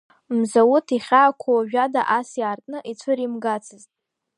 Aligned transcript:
Мзауҭ 0.37 0.87
ихьаақәа 0.97 1.49
уажәада 1.55 2.01
ас 2.17 2.29
иаартны 2.39 2.77
ицәыримгацызт. 2.91 3.89